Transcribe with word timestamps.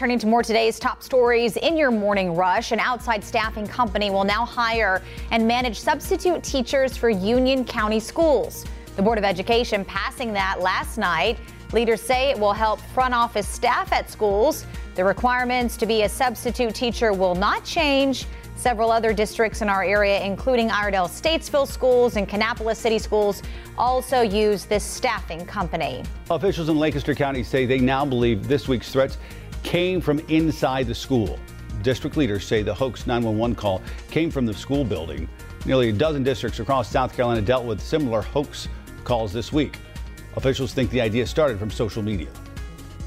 turning 0.00 0.18
to 0.18 0.26
more 0.26 0.42
today's 0.42 0.78
top 0.78 1.02
stories 1.02 1.58
in 1.58 1.76
your 1.76 1.90
morning 1.90 2.34
rush. 2.34 2.72
An 2.72 2.80
outside 2.80 3.22
staffing 3.22 3.66
company 3.66 4.08
will 4.08 4.24
now 4.24 4.46
hire 4.46 5.02
and 5.30 5.46
manage 5.46 5.78
substitute 5.78 6.42
teachers 6.42 6.96
for 6.96 7.10
Union 7.10 7.66
County 7.66 8.00
schools. 8.00 8.64
The 8.96 9.02
Board 9.02 9.18
of 9.18 9.24
Education 9.24 9.84
passing 9.84 10.32
that 10.32 10.62
last 10.62 10.96
night. 10.96 11.38
Leaders 11.74 12.00
say 12.00 12.30
it 12.30 12.38
will 12.38 12.54
help 12.54 12.80
front 12.94 13.12
office 13.12 13.46
staff 13.46 13.92
at 13.92 14.08
schools. 14.08 14.64
The 14.94 15.04
requirements 15.04 15.76
to 15.76 15.84
be 15.84 16.04
a 16.04 16.08
substitute 16.08 16.74
teacher 16.74 17.12
will 17.12 17.34
not 17.34 17.62
change. 17.66 18.24
Several 18.56 18.90
other 18.90 19.12
districts 19.12 19.60
in 19.60 19.68
our 19.68 19.84
area, 19.84 20.22
including 20.22 20.70
Iredell 20.70 21.08
Statesville 21.08 21.66
schools 21.68 22.16
and 22.16 22.26
Kannapolis 22.26 22.76
City 22.76 22.98
schools, 22.98 23.42
also 23.76 24.22
use 24.22 24.64
this 24.64 24.82
staffing 24.82 25.44
company. 25.44 26.02
Officials 26.30 26.70
in 26.70 26.78
Lancaster 26.78 27.14
County 27.14 27.42
say 27.42 27.66
they 27.66 27.78
now 27.78 28.06
believe 28.06 28.48
this 28.48 28.66
week's 28.66 28.90
threats 28.90 29.18
came 29.62 30.00
from 30.00 30.18
inside 30.28 30.86
the 30.86 30.94
school. 30.94 31.38
District 31.82 32.16
leaders 32.16 32.46
say 32.46 32.62
the 32.62 32.74
hoax 32.74 33.06
911 33.06 33.54
call 33.54 33.82
came 34.10 34.30
from 34.30 34.46
the 34.46 34.54
school 34.54 34.84
building. 34.84 35.28
Nearly 35.64 35.90
a 35.90 35.92
dozen 35.92 36.22
districts 36.22 36.60
across 36.60 36.90
South 36.90 37.14
Carolina 37.14 37.42
dealt 37.42 37.64
with 37.64 37.80
similar 37.80 38.22
hoax 38.22 38.68
calls 39.04 39.32
this 39.32 39.52
week. 39.52 39.78
Officials 40.36 40.72
think 40.72 40.90
the 40.90 41.00
idea 41.00 41.26
started 41.26 41.58
from 41.58 41.70
social 41.70 42.02
media. 42.02 42.28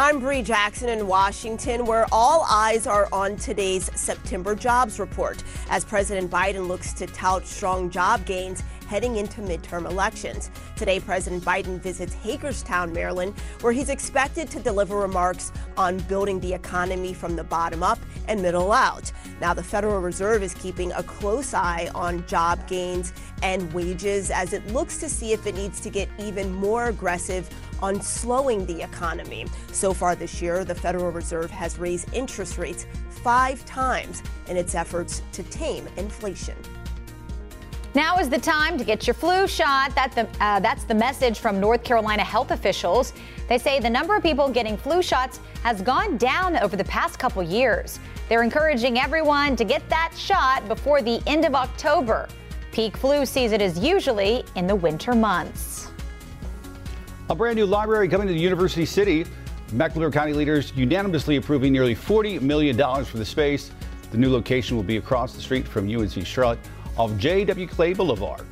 I'm 0.00 0.18
Bree 0.18 0.40
Jackson 0.40 0.88
in 0.88 1.06
Washington, 1.06 1.84
where 1.84 2.06
all 2.10 2.46
eyes 2.48 2.86
are 2.86 3.06
on 3.12 3.36
today's 3.36 3.90
September 3.94 4.54
jobs 4.54 4.98
report 4.98 5.44
as 5.68 5.84
President 5.84 6.30
Biden 6.30 6.66
looks 6.68 6.94
to 6.94 7.06
tout 7.06 7.46
strong 7.46 7.90
job 7.90 8.24
gains 8.24 8.62
heading 8.88 9.16
into 9.16 9.42
midterm 9.42 9.84
elections. 9.84 10.50
Today, 10.74 11.00
President 11.00 11.44
Biden 11.44 11.78
visits 11.78 12.14
Hagerstown, 12.14 12.94
Maryland, 12.94 13.38
where 13.60 13.74
he's 13.74 13.90
expected 13.90 14.48
to 14.50 14.58
deliver 14.58 14.96
remarks 14.96 15.52
on 15.76 15.98
building 15.98 16.40
the 16.40 16.54
economy 16.54 17.12
from 17.12 17.36
the 17.36 17.44
bottom 17.44 17.82
up 17.82 17.98
and 18.26 18.40
middle 18.40 18.72
out. 18.72 19.12
Now, 19.38 19.52
the 19.52 19.62
Federal 19.62 20.00
Reserve 20.00 20.42
is 20.42 20.54
keeping 20.54 20.92
a 20.92 21.02
close 21.02 21.52
eye 21.52 21.90
on 21.94 22.26
job 22.26 22.66
gains 22.66 23.12
and 23.42 23.70
wages 23.74 24.30
as 24.30 24.54
it 24.54 24.66
looks 24.68 24.96
to 25.00 25.10
see 25.10 25.34
if 25.34 25.46
it 25.46 25.54
needs 25.54 25.78
to 25.82 25.90
get 25.90 26.08
even 26.18 26.50
more 26.54 26.86
aggressive 26.86 27.50
on 27.82 28.00
slowing 28.00 28.66
the 28.66 28.82
economy. 28.82 29.46
So 29.72 29.92
far 29.92 30.14
this 30.14 30.40
year, 30.40 30.64
the 30.64 30.74
Federal 30.74 31.10
Reserve 31.10 31.50
has 31.50 31.78
raised 31.78 32.12
interest 32.14 32.58
rates 32.58 32.86
five 33.22 33.64
times 33.64 34.22
in 34.48 34.56
its 34.56 34.74
efforts 34.74 35.22
to 35.32 35.42
tame 35.44 35.86
inflation. 35.96 36.56
Now 37.92 38.18
is 38.18 38.28
the 38.28 38.38
time 38.38 38.78
to 38.78 38.84
get 38.84 39.08
your 39.08 39.14
flu 39.14 39.48
shot. 39.48 39.94
That 39.96 40.12
the, 40.12 40.28
uh, 40.40 40.60
that's 40.60 40.84
the 40.84 40.94
message 40.94 41.40
from 41.40 41.58
North 41.58 41.82
Carolina 41.82 42.22
health 42.22 42.52
officials. 42.52 43.12
They 43.48 43.58
say 43.58 43.80
the 43.80 43.90
number 43.90 44.14
of 44.14 44.22
people 44.22 44.48
getting 44.48 44.76
flu 44.76 45.02
shots 45.02 45.40
has 45.64 45.82
gone 45.82 46.16
down 46.16 46.56
over 46.58 46.76
the 46.76 46.84
past 46.84 47.18
couple 47.18 47.42
years. 47.42 47.98
They're 48.28 48.44
encouraging 48.44 49.00
everyone 49.00 49.56
to 49.56 49.64
get 49.64 49.82
that 49.88 50.12
shot 50.16 50.68
before 50.68 51.02
the 51.02 51.20
end 51.26 51.44
of 51.44 51.56
October. 51.56 52.28
Peak 52.70 52.96
flu 52.96 53.26
season 53.26 53.60
is 53.60 53.76
usually 53.76 54.44
in 54.54 54.68
the 54.68 54.76
winter 54.76 55.12
months. 55.12 55.90
A 57.30 57.34
brand 57.36 57.54
new 57.54 57.64
library 57.64 58.08
coming 58.08 58.26
to 58.26 58.32
the 58.32 58.40
University 58.40 58.84
City. 58.84 59.24
Mecklenburg 59.72 60.12
County 60.12 60.32
leaders 60.32 60.72
unanimously 60.74 61.36
approving 61.36 61.72
nearly 61.72 61.94
$40 61.94 62.40
million 62.40 62.76
for 63.04 63.18
the 63.18 63.24
space. 63.24 63.70
The 64.10 64.18
new 64.18 64.32
location 64.32 64.76
will 64.76 64.82
be 64.82 64.96
across 64.96 65.32
the 65.32 65.40
street 65.40 65.68
from 65.68 65.88
UNC 65.88 66.26
Charlotte 66.26 66.58
off 66.98 67.16
J.W. 67.18 67.68
Clay 67.68 67.92
Boulevard. 67.92 68.44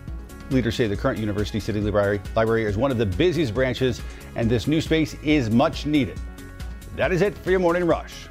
Leaders 0.50 0.76
say 0.76 0.86
the 0.86 0.96
current 0.96 1.18
University 1.18 1.58
City 1.58 1.80
Library, 1.80 2.20
library 2.36 2.66
is 2.66 2.76
one 2.76 2.92
of 2.92 2.98
the 2.98 3.06
busiest 3.06 3.52
branches, 3.52 4.00
and 4.36 4.48
this 4.48 4.68
new 4.68 4.80
space 4.80 5.14
is 5.24 5.50
much 5.50 5.84
needed. 5.84 6.20
That 6.94 7.10
is 7.10 7.20
it 7.20 7.36
for 7.36 7.50
your 7.50 7.58
morning 7.58 7.84
rush. 7.84 8.28